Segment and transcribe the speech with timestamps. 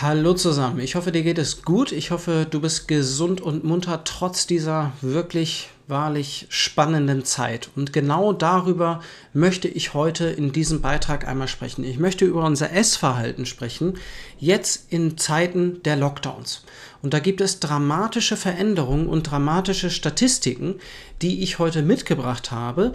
[0.00, 1.92] Hallo zusammen, ich hoffe, dir geht es gut.
[1.92, 7.70] Ich hoffe, du bist gesund und munter trotz dieser wirklich wahrlich spannenden Zeit.
[7.76, 9.00] Und genau darüber
[9.32, 11.84] möchte ich heute in diesem Beitrag einmal sprechen.
[11.84, 13.94] Ich möchte über unser Essverhalten sprechen,
[14.40, 16.64] jetzt in Zeiten der Lockdowns.
[17.00, 20.74] Und da gibt es dramatische Veränderungen und dramatische Statistiken,
[21.22, 22.94] die ich heute mitgebracht habe,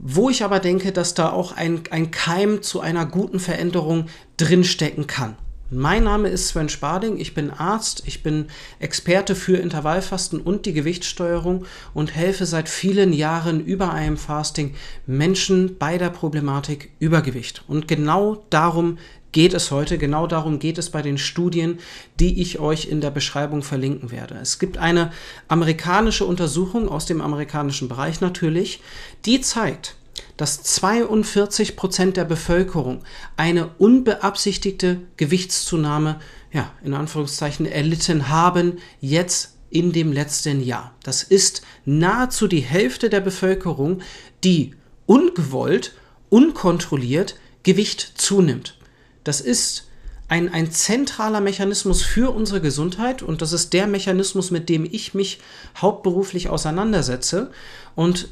[0.00, 4.06] wo ich aber denke, dass da auch ein, ein Keim zu einer guten Veränderung
[4.36, 5.36] drinstecken kann.
[5.76, 8.46] Mein Name ist Sven Sparding, ich bin Arzt, ich bin
[8.78, 15.76] Experte für Intervallfasten und die Gewichtssteuerung und helfe seit vielen Jahren über einem Fasting Menschen
[15.76, 17.64] bei der Problematik Übergewicht.
[17.66, 18.98] Und genau darum
[19.32, 21.80] geht es heute, genau darum geht es bei den Studien,
[22.20, 24.36] die ich euch in der Beschreibung verlinken werde.
[24.40, 25.10] Es gibt eine
[25.48, 28.80] amerikanische Untersuchung aus dem amerikanischen Bereich natürlich,
[29.24, 29.96] die zeigt,
[30.36, 33.02] dass 42 Prozent der Bevölkerung
[33.36, 36.20] eine unbeabsichtigte Gewichtszunahme,
[36.52, 40.94] ja, in Anführungszeichen erlitten haben, jetzt in dem letzten Jahr.
[41.02, 44.02] Das ist nahezu die Hälfte der Bevölkerung,
[44.42, 44.74] die
[45.06, 45.94] ungewollt,
[46.30, 48.78] unkontrolliert Gewicht zunimmt.
[49.24, 49.88] Das ist
[50.28, 55.14] ein, ein zentraler Mechanismus für unsere Gesundheit und das ist der Mechanismus, mit dem ich
[55.14, 55.40] mich
[55.76, 57.50] hauptberuflich auseinandersetze.
[57.94, 58.28] Und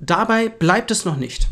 [0.00, 1.48] Dabei bleibt es noch nicht.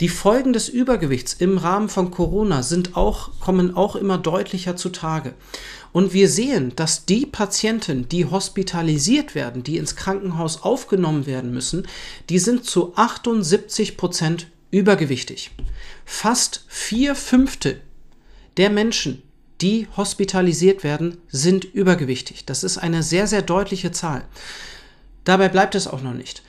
[0.00, 5.34] Die Folgen des Übergewichts im Rahmen von Corona sind auch, kommen auch immer deutlicher zutage.
[5.92, 11.86] Und wir sehen, dass die Patienten, die hospitalisiert werden, die ins Krankenhaus aufgenommen werden müssen,
[12.28, 15.52] die sind zu 78 Prozent übergewichtig.
[16.04, 17.80] Fast vier Fünfte
[18.56, 19.22] der Menschen,
[19.60, 22.44] die hospitalisiert werden, sind übergewichtig.
[22.44, 24.24] Das ist eine sehr, sehr deutliche Zahl.
[25.22, 26.42] Dabei bleibt es auch noch nicht.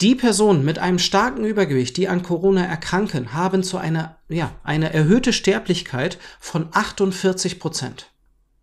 [0.00, 4.92] Die Personen mit einem starken Übergewicht, die an Corona erkranken, haben zu einer, ja, eine
[4.92, 8.12] erhöhte Sterblichkeit von 48 Prozent.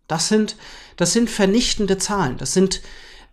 [0.08, 0.56] Das sind,
[0.96, 2.38] das sind vernichtende Zahlen.
[2.38, 2.80] Das sind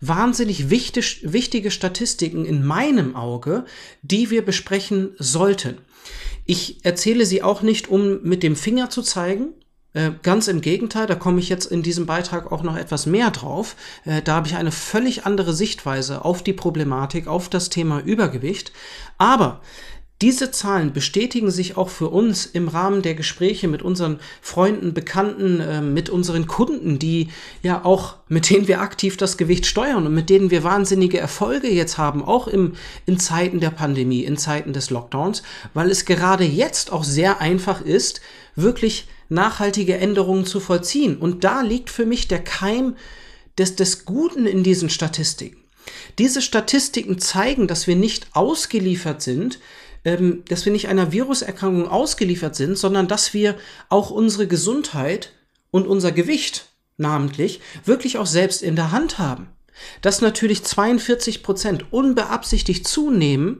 [0.00, 3.64] wahnsinnig wichtig, wichtige Statistiken in meinem Auge,
[4.02, 5.78] die wir besprechen sollten.
[6.44, 9.54] Ich erzähle sie auch nicht, um mit dem Finger zu zeigen,
[10.22, 13.76] ganz im Gegenteil, da komme ich jetzt in diesem Beitrag auch noch etwas mehr drauf.
[14.04, 18.72] Äh, da habe ich eine völlig andere Sichtweise auf die Problematik, auf das Thema Übergewicht.
[19.18, 19.60] Aber
[20.22, 25.60] diese Zahlen bestätigen sich auch für uns im Rahmen der Gespräche mit unseren Freunden, Bekannten,
[25.60, 27.28] äh, mit unseren Kunden, die
[27.62, 31.68] ja auch, mit denen wir aktiv das Gewicht steuern und mit denen wir wahnsinnige Erfolge
[31.68, 32.74] jetzt haben, auch im,
[33.06, 37.80] in Zeiten der Pandemie, in Zeiten des Lockdowns, weil es gerade jetzt auch sehr einfach
[37.80, 38.20] ist,
[38.56, 41.16] wirklich nachhaltige Änderungen zu vollziehen.
[41.16, 42.96] Und da liegt für mich der Keim
[43.58, 45.62] des, des Guten in diesen Statistiken.
[46.18, 49.58] Diese Statistiken zeigen, dass wir nicht ausgeliefert sind,
[50.04, 53.56] ähm, dass wir nicht einer Viruserkrankung ausgeliefert sind, sondern dass wir
[53.88, 55.32] auch unsere Gesundheit
[55.70, 59.48] und unser Gewicht namentlich wirklich auch selbst in der Hand haben.
[60.02, 63.58] Dass natürlich 42 Prozent unbeabsichtigt zunehmen,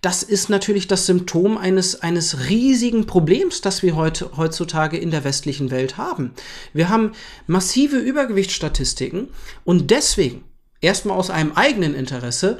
[0.00, 5.24] das ist natürlich das Symptom eines, eines riesigen Problems, das wir heute, heutzutage in der
[5.24, 6.32] westlichen Welt haben.
[6.72, 7.12] Wir haben
[7.46, 9.28] massive Übergewichtsstatistiken
[9.64, 10.44] und deswegen,
[10.80, 12.58] erstmal aus einem eigenen Interesse,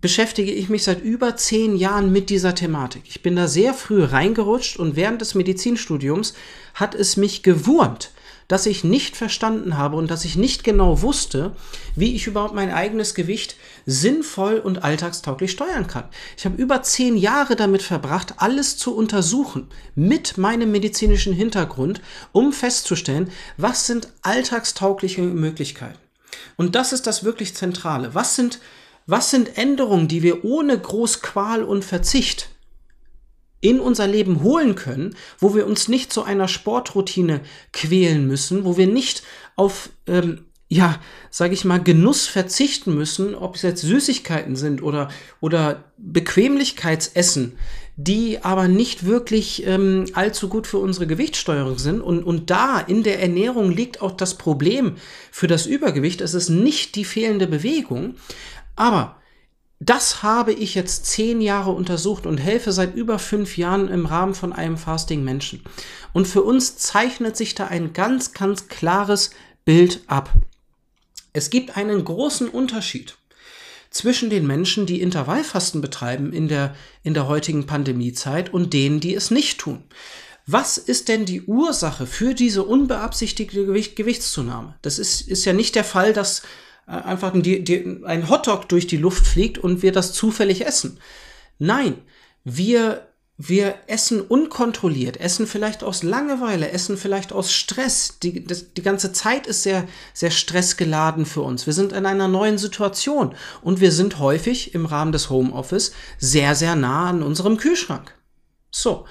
[0.00, 3.02] beschäftige ich mich seit über zehn Jahren mit dieser Thematik.
[3.06, 6.34] Ich bin da sehr früh reingerutscht und während des Medizinstudiums
[6.74, 8.12] hat es mich gewurmt,
[8.48, 11.54] dass ich nicht verstanden habe und dass ich nicht genau wusste,
[11.94, 16.04] wie ich überhaupt mein eigenes Gewicht sinnvoll und alltagstauglich steuern kann.
[16.36, 22.00] Ich habe über zehn Jahre damit verbracht, alles zu untersuchen mit meinem medizinischen Hintergrund,
[22.32, 25.98] um festzustellen, was sind alltagstaugliche Möglichkeiten.
[26.56, 28.14] Und das ist das wirklich Zentrale.
[28.14, 28.60] Was sind,
[29.06, 32.48] was sind Änderungen, die wir ohne groß Qual und Verzicht
[33.60, 37.40] in unser Leben holen können, wo wir uns nicht zu einer Sportroutine
[37.72, 39.22] quälen müssen, wo wir nicht
[39.56, 45.08] auf, ähm, ja, sage ich mal, Genuss verzichten müssen, ob es jetzt Süßigkeiten sind oder,
[45.40, 47.58] oder Bequemlichkeitsessen,
[47.96, 52.00] die aber nicht wirklich ähm, allzu gut für unsere Gewichtssteuerung sind.
[52.00, 54.96] Und, und da in der Ernährung liegt auch das Problem
[55.32, 56.20] für das Übergewicht.
[56.20, 58.14] Es ist nicht die fehlende Bewegung,
[58.76, 59.16] aber
[59.80, 64.34] das habe ich jetzt zehn Jahre untersucht und helfe seit über fünf Jahren im Rahmen
[64.34, 65.62] von einem Fasting Menschen.
[66.12, 69.30] Und für uns zeichnet sich da ein ganz, ganz klares
[69.64, 70.32] Bild ab.
[71.32, 73.16] Es gibt einen großen Unterschied
[73.90, 79.14] zwischen den Menschen, die Intervallfasten betreiben in der, in der heutigen Pandemiezeit und denen, die
[79.14, 79.84] es nicht tun.
[80.46, 84.76] Was ist denn die Ursache für diese unbeabsichtigte Gewicht, Gewichtszunahme?
[84.82, 86.42] Das ist, ist ja nicht der Fall, dass
[86.88, 90.98] einfach die, die, ein Hotdog durch die Luft fliegt und wir das zufällig essen.
[91.58, 91.98] Nein,
[92.44, 93.08] wir
[93.40, 98.18] wir essen unkontrolliert, essen vielleicht aus Langeweile, essen vielleicht aus Stress.
[98.20, 101.64] Die, das, die ganze Zeit ist sehr, sehr stressgeladen für uns.
[101.64, 106.56] Wir sind in einer neuen Situation und wir sind häufig im Rahmen des Homeoffice sehr,
[106.56, 108.12] sehr nah an unserem Kühlschrank.
[108.72, 109.06] So.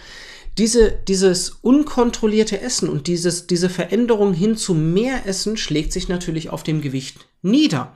[0.58, 6.50] Diese, dieses unkontrollierte Essen und dieses, diese Veränderung hin zu mehr Essen schlägt sich natürlich
[6.50, 7.96] auf dem Gewicht nieder.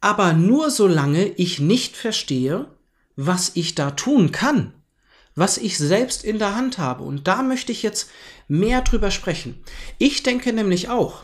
[0.00, 2.66] Aber nur solange ich nicht verstehe,
[3.16, 4.74] was ich da tun kann
[5.34, 7.02] was ich selbst in der Hand habe.
[7.02, 8.10] Und da möchte ich jetzt
[8.48, 9.62] mehr drüber sprechen.
[9.98, 11.22] Ich denke nämlich auch,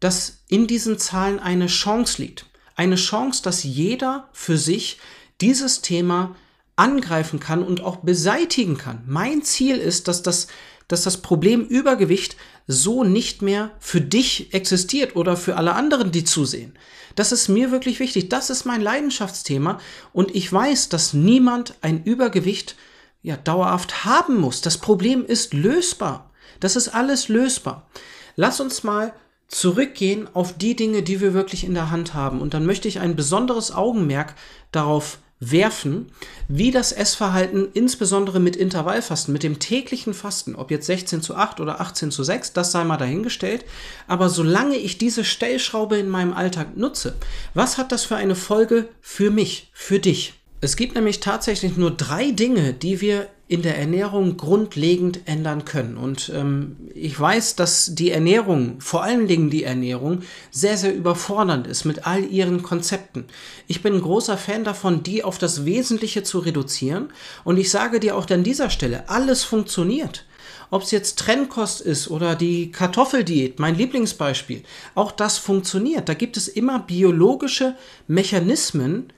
[0.00, 2.46] dass in diesen Zahlen eine Chance liegt.
[2.76, 4.98] Eine Chance, dass jeder für sich
[5.40, 6.36] dieses Thema
[6.78, 9.02] angreifen kann und auch beseitigen kann.
[9.06, 10.46] Mein Ziel ist, dass das,
[10.86, 12.36] dass das Problem Übergewicht
[12.66, 16.74] so nicht mehr für dich existiert oder für alle anderen, die zusehen.
[17.14, 18.28] Das ist mir wirklich wichtig.
[18.28, 19.80] Das ist mein Leidenschaftsthema
[20.12, 22.76] und ich weiß, dass niemand ein Übergewicht
[23.22, 24.60] ja, dauerhaft haben muss.
[24.60, 26.30] Das Problem ist lösbar.
[26.60, 27.88] Das ist alles lösbar.
[28.36, 29.12] Lass uns mal
[29.48, 32.40] zurückgehen auf die Dinge, die wir wirklich in der Hand haben.
[32.40, 34.34] Und dann möchte ich ein besonderes Augenmerk
[34.70, 36.10] darauf werfen,
[36.48, 41.60] wie das Essverhalten insbesondere mit Intervallfasten, mit dem täglichen Fasten, ob jetzt 16 zu 8
[41.60, 43.64] oder 18 zu 6, das sei mal dahingestellt.
[44.06, 47.16] Aber solange ich diese Stellschraube in meinem Alltag nutze,
[47.54, 50.37] was hat das für eine Folge für mich, für dich?
[50.60, 55.96] Es gibt nämlich tatsächlich nur drei Dinge, die wir in der Ernährung grundlegend ändern können.
[55.96, 61.66] Und ähm, ich weiß, dass die Ernährung, vor allen Dingen die Ernährung, sehr, sehr überfordernd
[61.66, 63.24] ist mit all ihren Konzepten.
[63.68, 67.10] Ich bin ein großer Fan davon, die auf das Wesentliche zu reduzieren.
[67.44, 70.26] Und ich sage dir auch an dieser Stelle, alles funktioniert.
[70.70, 74.64] Ob es jetzt Trennkost ist oder die Kartoffeldiät, mein Lieblingsbeispiel,
[74.94, 76.08] auch das funktioniert.
[76.10, 77.76] Da gibt es immer biologische
[78.06, 79.10] Mechanismen,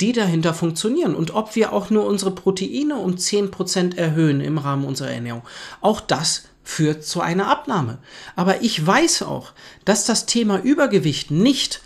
[0.00, 4.84] die dahinter funktionieren und ob wir auch nur unsere Proteine um 10% erhöhen im Rahmen
[4.84, 5.42] unserer Ernährung.
[5.80, 7.98] Auch das führt zu einer Abnahme.
[8.36, 9.52] Aber ich weiß auch,
[9.84, 11.80] dass das Thema Übergewicht nicht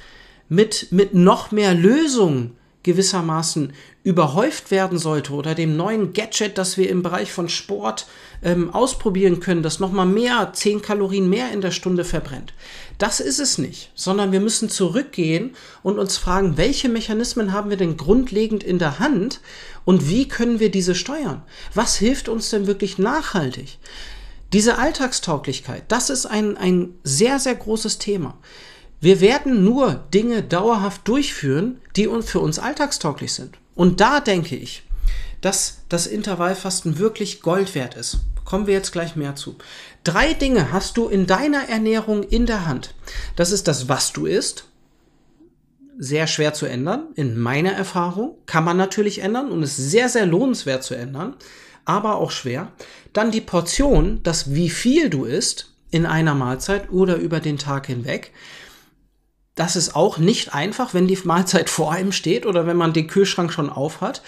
[0.48, 3.72] mit, mit noch mehr Lösungen gewissermaßen
[4.04, 8.06] überhäuft werden sollte oder dem neuen Gadget, das wir im Bereich von Sport
[8.42, 12.52] ähm, ausprobieren können, das nochmal mehr, 10 Kalorien mehr in der Stunde verbrennt.
[12.98, 17.76] Das ist es nicht, sondern wir müssen zurückgehen und uns fragen, welche Mechanismen haben wir
[17.76, 19.40] denn grundlegend in der Hand
[19.84, 21.42] und wie können wir diese steuern?
[21.74, 23.78] Was hilft uns denn wirklich nachhaltig?
[24.52, 28.36] Diese Alltagstauglichkeit, das ist ein, ein sehr, sehr großes Thema.
[29.02, 33.58] Wir werden nur Dinge dauerhaft durchführen, die für uns alltagstauglich sind.
[33.74, 34.84] Und da denke ich,
[35.40, 38.20] dass das Intervallfasten wirklich Gold wert ist.
[38.44, 39.56] Kommen wir jetzt gleich mehr zu.
[40.04, 42.94] Drei Dinge hast du in deiner Ernährung in der Hand.
[43.34, 44.66] Das ist das, was du isst.
[45.98, 48.36] Sehr schwer zu ändern, in meiner Erfahrung.
[48.46, 51.34] Kann man natürlich ändern und ist sehr, sehr lohnenswert zu ändern,
[51.84, 52.70] aber auch schwer.
[53.12, 57.88] Dann die Portion, das wie viel du isst in einer Mahlzeit oder über den Tag
[57.88, 58.30] hinweg
[59.54, 63.06] das ist auch nicht einfach, wenn die Mahlzeit vor einem steht oder wenn man den
[63.06, 64.22] Kühlschrank schon auf hat.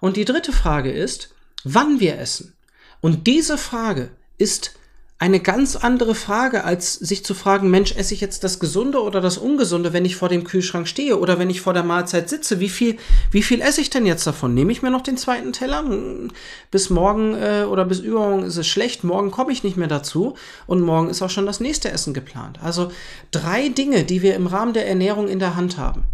[0.00, 1.34] Und die dritte Frage ist,
[1.64, 2.56] wann wir essen.
[3.00, 4.77] Und diese Frage ist
[5.20, 9.20] eine ganz andere Frage, als sich zu fragen, Mensch, esse ich jetzt das Gesunde oder
[9.20, 12.60] das Ungesunde, wenn ich vor dem Kühlschrank stehe oder wenn ich vor der Mahlzeit sitze?
[12.60, 12.98] Wie viel,
[13.32, 14.54] wie viel esse ich denn jetzt davon?
[14.54, 15.80] Nehme ich mir noch den zweiten Teller?
[15.80, 16.30] Hm,
[16.70, 20.36] bis morgen äh, oder bis übermorgen ist es schlecht, morgen komme ich nicht mehr dazu
[20.68, 22.60] und morgen ist auch schon das nächste Essen geplant.
[22.62, 22.92] Also
[23.32, 26.04] drei Dinge, die wir im Rahmen der Ernährung in der Hand haben.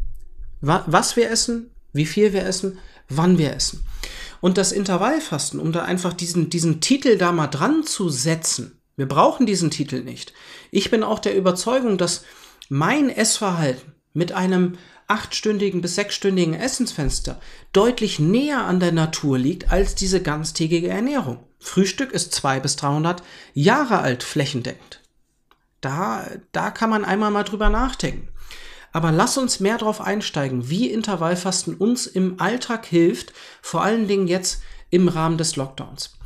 [0.63, 2.79] Was wir essen, wie viel wir essen,
[3.11, 3.85] wann wir essen.
[4.41, 9.07] Und das Intervallfasten, um da einfach diesen, diesen Titel da mal dran zu setzen, wir
[9.07, 10.33] brauchen diesen Titel nicht.
[10.71, 12.25] Ich bin auch der Überzeugung, dass
[12.69, 17.41] mein Essverhalten mit einem achtstündigen bis sechsstündigen Essensfenster
[17.73, 21.45] deutlich näher an der Natur liegt als diese ganztägige Ernährung.
[21.59, 23.23] Frühstück ist zwei bis 300
[23.53, 25.01] Jahre alt flächendeckend.
[25.81, 28.29] Da, da kann man einmal mal drüber nachdenken.
[28.93, 34.29] Aber lass uns mehr darauf einsteigen, wie Intervallfasten uns im Alltag hilft, vor allen Dingen
[34.29, 36.17] jetzt im Rahmen des Lockdowns.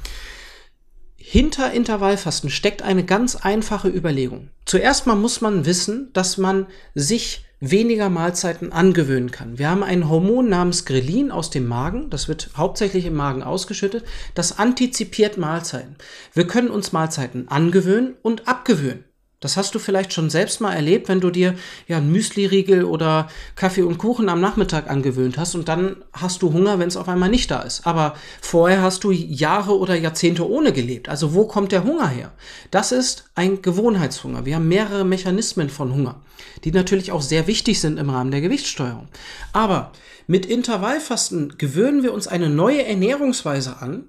[1.30, 4.48] Hinter Intervallfasten steckt eine ganz einfache Überlegung.
[4.64, 9.58] Zuerst mal muss man wissen, dass man sich weniger Mahlzeiten angewöhnen kann.
[9.58, 14.04] Wir haben ein Hormon namens Grelin aus dem Magen, das wird hauptsächlich im Magen ausgeschüttet,
[14.34, 15.96] das antizipiert Mahlzeiten.
[16.32, 19.04] Wir können uns Mahlzeiten angewöhnen und abgewöhnen.
[19.40, 21.54] Das hast du vielleicht schon selbst mal erlebt, wenn du dir
[21.86, 26.52] ja einen Müsli-Riegel oder Kaffee und Kuchen am Nachmittag angewöhnt hast und dann hast du
[26.52, 27.86] Hunger, wenn es auf einmal nicht da ist.
[27.86, 31.08] Aber vorher hast du Jahre oder Jahrzehnte ohne gelebt.
[31.08, 32.32] Also wo kommt der Hunger her?
[32.72, 34.44] Das ist ein Gewohnheitshunger.
[34.44, 36.20] Wir haben mehrere Mechanismen von Hunger,
[36.64, 39.06] die natürlich auch sehr wichtig sind im Rahmen der Gewichtssteuerung.
[39.52, 39.92] Aber
[40.26, 44.08] mit Intervallfasten gewöhnen wir uns eine neue Ernährungsweise an,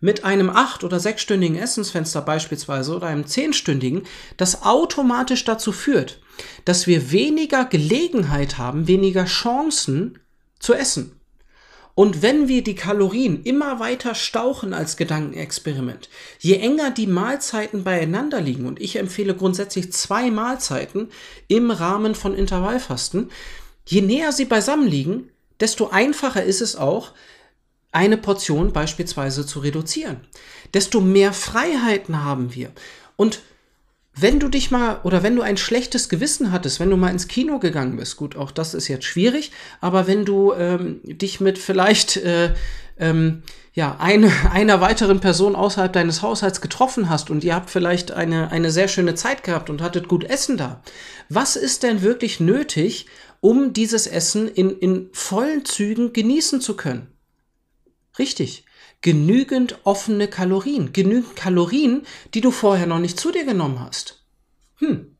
[0.00, 4.02] mit einem acht- oder sechsstündigen Essensfenster beispielsweise oder einem zehnstündigen,
[4.36, 6.20] das automatisch dazu führt,
[6.64, 10.18] dass wir weniger Gelegenheit haben, weniger Chancen
[10.60, 11.18] zu essen.
[11.98, 18.40] Und wenn wir die Kalorien immer weiter stauchen als Gedankenexperiment, je enger die Mahlzeiten beieinander
[18.40, 21.08] liegen, und ich empfehle grundsätzlich zwei Mahlzeiten
[21.48, 23.32] im Rahmen von Intervallfasten,
[23.84, 27.14] je näher sie beisammen liegen, desto einfacher ist es auch,
[27.98, 30.20] eine Portion beispielsweise zu reduzieren.
[30.72, 32.70] Desto mehr Freiheiten haben wir.
[33.16, 33.40] Und
[34.14, 37.26] wenn du dich mal oder wenn du ein schlechtes Gewissen hattest, wenn du mal ins
[37.26, 39.50] Kino gegangen bist, gut, auch das ist jetzt schwierig,
[39.80, 42.54] aber wenn du ähm, dich mit vielleicht äh,
[42.98, 43.42] ähm,
[43.74, 48.52] ja, eine, einer weiteren Person außerhalb deines Haushalts getroffen hast und ihr habt vielleicht eine,
[48.52, 50.82] eine sehr schöne Zeit gehabt und hattet gut Essen da.
[51.28, 53.06] Was ist denn wirklich nötig,
[53.40, 57.08] um dieses Essen in, in vollen Zügen genießen zu können?
[58.18, 58.64] Richtig
[59.00, 64.24] genügend offene Kalorien, genügend Kalorien, die du vorher noch nicht zu dir genommen hast.
[64.76, 65.14] Hm.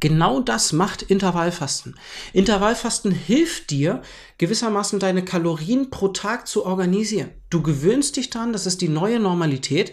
[0.00, 1.98] Genau das macht Intervallfasten.
[2.32, 4.00] Intervallfasten hilft dir,
[4.38, 7.30] gewissermaßen deine Kalorien pro Tag zu organisieren.
[7.50, 9.92] Du gewöhnst dich dran, das ist die neue Normalität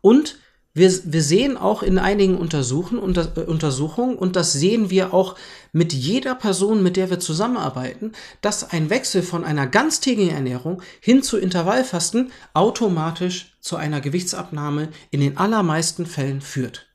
[0.00, 0.40] und
[0.74, 5.36] wir, wir sehen auch in einigen Untersuchen, unter, äh, Untersuchungen, und das sehen wir auch
[5.72, 11.22] mit jeder Person, mit der wir zusammenarbeiten, dass ein Wechsel von einer ganztägigen Ernährung hin
[11.22, 16.86] zu Intervallfasten automatisch zu einer Gewichtsabnahme in den allermeisten Fällen führt.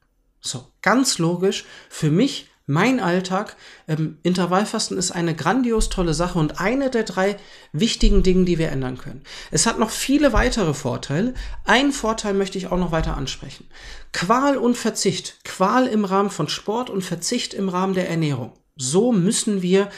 [0.41, 3.57] So, ganz logisch, für mich mein Alltag.
[3.87, 7.35] Ähm, Intervallfasten ist eine grandios tolle Sache und eine der drei
[7.73, 9.23] wichtigen Dinge, die wir ändern können.
[9.49, 11.33] Es hat noch viele weitere Vorteile.
[11.65, 13.67] Einen Vorteil möchte ich auch noch weiter ansprechen.
[14.13, 15.43] Qual und Verzicht.
[15.43, 18.53] Qual im Rahmen von Sport und Verzicht im Rahmen der Ernährung.
[18.75, 19.89] So müssen wir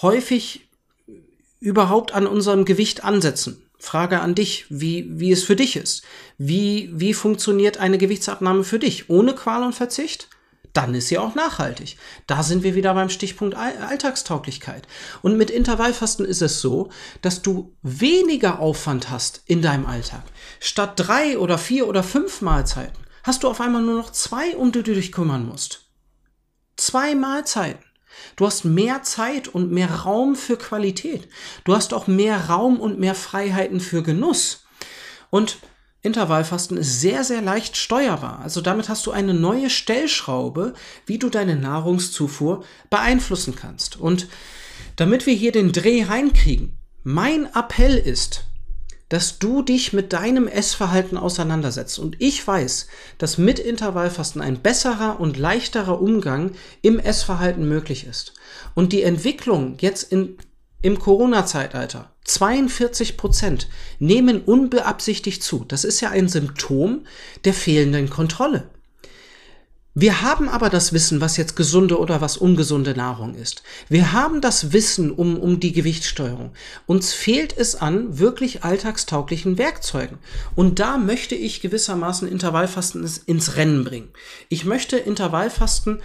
[0.00, 0.68] häufig
[1.58, 3.60] überhaupt an unserem Gewicht ansetzen.
[3.78, 6.04] Frage an dich, wie, wie es für dich ist.
[6.38, 9.10] Wie, wie funktioniert eine Gewichtsabnahme für dich?
[9.10, 10.28] Ohne Qual und Verzicht?
[10.72, 11.96] Dann ist sie auch nachhaltig.
[12.26, 14.86] Da sind wir wieder beim Stichpunkt Alltagstauglichkeit.
[15.20, 20.22] Und mit Intervallfasten ist es so, dass du weniger Aufwand hast in deinem Alltag.
[20.60, 24.72] Statt drei oder vier oder fünf Mahlzeiten hast du auf einmal nur noch zwei, um
[24.72, 25.90] die du dich kümmern musst.
[26.76, 27.84] Zwei Mahlzeiten.
[28.36, 31.28] Du hast mehr Zeit und mehr Raum für Qualität.
[31.64, 34.64] Du hast auch mehr Raum und mehr Freiheiten für Genuss.
[35.30, 35.58] Und
[36.02, 38.40] Intervallfasten ist sehr, sehr leicht steuerbar.
[38.42, 40.74] Also damit hast du eine neue Stellschraube,
[41.06, 44.00] wie du deine Nahrungszufuhr beeinflussen kannst.
[44.00, 44.28] Und
[44.96, 48.44] damit wir hier den Dreh reinkriegen, mein Appell ist,
[49.12, 51.98] dass du dich mit deinem Essverhalten auseinandersetzt.
[51.98, 58.32] Und ich weiß, dass mit Intervallfasten ein besserer und leichterer Umgang im Essverhalten möglich ist.
[58.74, 60.38] Und die Entwicklung jetzt in,
[60.82, 65.64] im Corona-Zeitalter 42 Prozent nehmen unbeabsichtigt zu.
[65.66, 67.06] Das ist ja ein Symptom
[67.44, 68.68] der fehlenden Kontrolle.
[69.94, 73.62] Wir haben aber das Wissen, was jetzt gesunde oder was ungesunde Nahrung ist.
[73.90, 76.54] Wir haben das Wissen um, um die Gewichtssteuerung.
[76.86, 80.16] Uns fehlt es an wirklich alltagstauglichen Werkzeugen.
[80.54, 84.08] Und da möchte ich gewissermaßen Intervallfasten ins Rennen bringen.
[84.48, 86.00] Ich möchte Intervallfasten,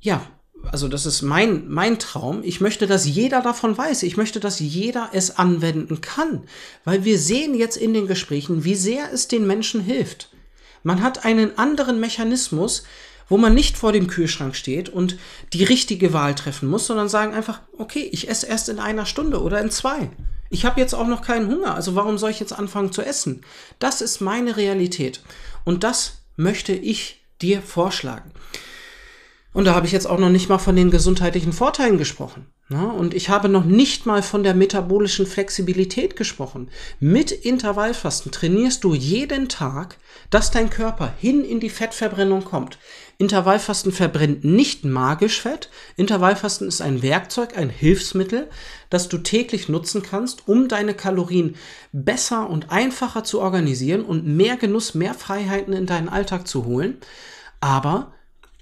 [0.00, 0.26] ja,
[0.70, 2.42] also das ist mein, mein Traum.
[2.42, 4.02] Ich möchte, dass jeder davon weiß.
[4.02, 6.42] Ich möchte, dass jeder es anwenden kann.
[6.84, 10.30] Weil wir sehen jetzt in den Gesprächen, wie sehr es den Menschen hilft.
[10.82, 12.84] Man hat einen anderen Mechanismus,
[13.28, 15.16] wo man nicht vor dem Kühlschrank steht und
[15.52, 19.42] die richtige Wahl treffen muss, sondern sagen einfach, okay, ich esse erst in einer Stunde
[19.42, 20.10] oder in zwei.
[20.50, 23.40] Ich habe jetzt auch noch keinen Hunger, also warum soll ich jetzt anfangen zu essen?
[23.78, 25.22] Das ist meine Realität.
[25.64, 28.30] Und das möchte ich dir vorschlagen.
[29.54, 32.48] Und da habe ich jetzt auch noch nicht mal von den gesundheitlichen Vorteilen gesprochen.
[32.70, 36.70] Ja, und ich habe noch nicht mal von der metabolischen Flexibilität gesprochen.
[36.98, 42.78] Mit Intervallfasten trainierst du jeden Tag, dass dein Körper hin in die Fettverbrennung kommt.
[43.18, 45.70] Intervallfasten verbrennt nicht magisch Fett.
[45.96, 48.48] Intervallfasten ist ein Werkzeug, ein Hilfsmittel,
[48.90, 51.54] das du täglich nutzen kannst, um deine Kalorien
[51.92, 56.98] besser und einfacher zu organisieren und mehr Genuss, mehr Freiheiten in deinen Alltag zu holen.
[57.60, 58.14] Aber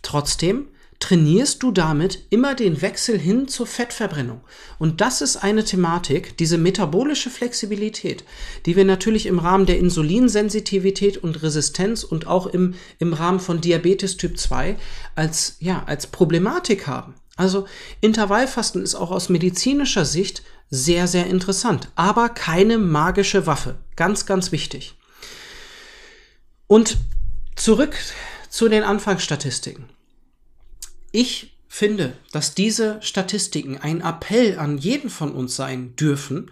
[0.02, 0.68] trotzdem
[1.02, 4.40] trainierst du damit immer den Wechsel hin zur Fettverbrennung.
[4.78, 8.22] Und das ist eine Thematik, diese metabolische Flexibilität,
[8.66, 13.60] die wir natürlich im Rahmen der Insulinsensitivität und Resistenz und auch im, im Rahmen von
[13.60, 14.76] Diabetes Typ 2
[15.16, 17.14] als, ja, als Problematik haben.
[17.34, 17.66] Also
[18.00, 23.74] Intervallfasten ist auch aus medizinischer Sicht sehr, sehr interessant, aber keine magische Waffe.
[23.96, 24.94] Ganz, ganz wichtig.
[26.68, 26.96] Und
[27.56, 27.96] zurück
[28.48, 29.88] zu den Anfangsstatistiken.
[31.12, 36.50] Ich finde, dass diese Statistiken ein Appell an jeden von uns sein dürfen,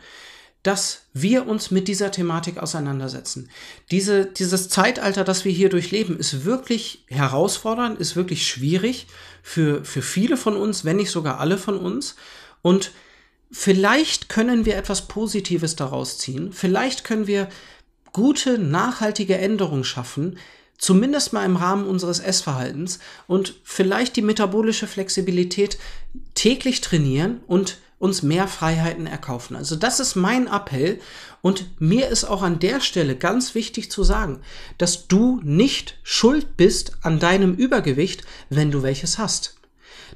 [0.62, 3.48] dass wir uns mit dieser Thematik auseinandersetzen.
[3.90, 9.06] Diese, dieses Zeitalter, das wir hier durchleben, ist wirklich herausfordernd, ist wirklich schwierig
[9.42, 12.16] für, für viele von uns, wenn nicht sogar alle von uns.
[12.60, 12.92] Und
[13.50, 16.52] vielleicht können wir etwas Positives daraus ziehen.
[16.52, 17.48] Vielleicht können wir
[18.12, 20.38] gute, nachhaltige Änderungen schaffen,
[20.80, 25.78] zumindest mal im Rahmen unseres Essverhaltens und vielleicht die metabolische Flexibilität
[26.34, 29.56] täglich trainieren und uns mehr Freiheiten erkaufen.
[29.56, 30.98] Also das ist mein Appell
[31.42, 34.40] und mir ist auch an der Stelle ganz wichtig zu sagen,
[34.78, 39.58] dass du nicht schuld bist an deinem Übergewicht, wenn du welches hast.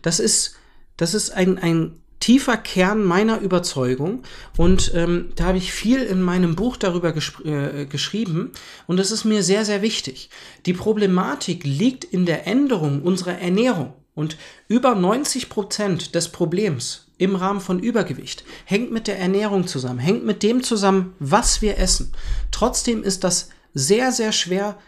[0.00, 0.56] Das ist,
[0.96, 4.22] das ist ein, ein tiefer Kern meiner Überzeugung
[4.56, 7.14] und ähm, da habe ich viel in meinem Buch darüber
[7.44, 8.52] äh, geschrieben
[8.86, 10.30] und das ist mir sehr, sehr wichtig.
[10.64, 14.38] Die Problematik liegt in der Änderung unserer Ernährung und
[14.68, 20.24] über 90 Prozent des Problems im Rahmen von Übergewicht hängt mit der Ernährung zusammen, hängt
[20.24, 22.10] mit dem zusammen, was wir essen.
[22.50, 24.78] Trotzdem ist das sehr, sehr schwer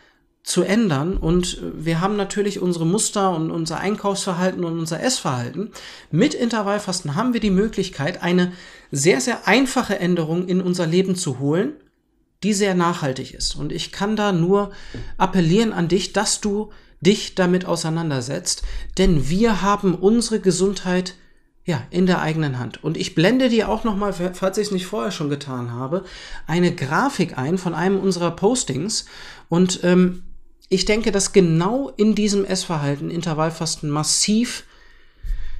[0.46, 1.16] zu ändern.
[1.16, 5.72] Und wir haben natürlich unsere Muster und unser Einkaufsverhalten und unser Essverhalten.
[6.12, 8.52] Mit Intervallfasten haben wir die Möglichkeit, eine
[8.92, 11.72] sehr, sehr einfache Änderung in unser Leben zu holen,
[12.44, 13.56] die sehr nachhaltig ist.
[13.56, 14.70] Und ich kann da nur
[15.18, 18.62] appellieren an dich, dass du dich damit auseinandersetzt,
[18.98, 21.14] denn wir haben unsere Gesundheit
[21.64, 22.84] ja, in der eigenen Hand.
[22.84, 26.04] Und ich blende dir auch nochmal, falls ich es nicht vorher schon getan habe,
[26.46, 29.06] eine Grafik ein von einem unserer Postings.
[29.48, 30.22] Und ähm,
[30.68, 34.64] ich denke, dass genau in diesem Essverhalten Intervallfasten massiv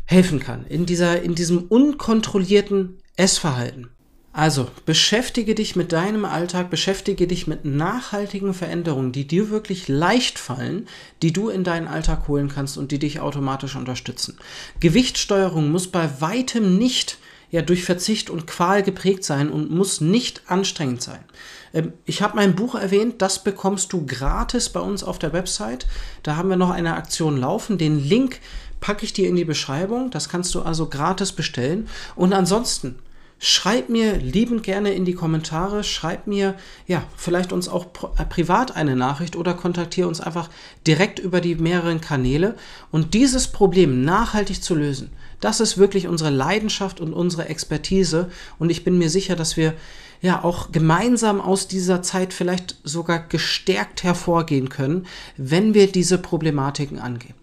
[0.05, 0.67] helfen kann.
[0.67, 3.91] In dieser, in diesem unkontrollierten Essverhalten.
[4.37, 10.39] Also beschäftige dich mit deinem Alltag, beschäftige dich mit nachhaltigen Veränderungen, die dir wirklich leicht
[10.39, 10.89] fallen,
[11.23, 14.37] die du in deinen Alltag holen kannst und die dich automatisch unterstützen.
[14.79, 17.17] Gewichtssteuerung muss bei weitem nicht
[17.51, 21.25] ja durch Verzicht und Qual geprägt sein und muss nicht anstrengend sein.
[21.73, 25.87] Ähm, ich habe mein Buch erwähnt, das bekommst du gratis bei uns auf der Website.
[26.23, 27.79] Da haben wir noch eine Aktion laufen.
[27.79, 28.41] Den Link
[28.81, 30.11] packe ich dir in die Beschreibung.
[30.11, 31.89] Das kannst du also gratis bestellen.
[32.15, 32.97] Und ansonsten
[33.39, 36.55] Schreib mir liebend gerne in die Kommentare, schreib mir,
[36.87, 37.85] ja, vielleicht uns auch
[38.17, 40.49] äh, privat eine Nachricht oder kontaktiere uns einfach
[40.87, 42.57] direkt über die mehreren Kanäle.
[42.91, 48.31] Und dieses Problem nachhaltig zu lösen, das ist wirklich unsere Leidenschaft und unsere Expertise.
[48.59, 49.75] Und ich bin mir sicher, dass wir
[50.23, 56.99] ja auch gemeinsam aus dieser Zeit vielleicht sogar gestärkt hervorgehen können, wenn wir diese Problematiken
[56.99, 57.35] angehen.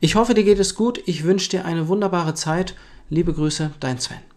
[0.00, 1.02] Ich hoffe, dir geht es gut.
[1.06, 2.74] Ich wünsche dir eine wunderbare Zeit.
[3.10, 4.29] Liebe Grüße, dein Sven.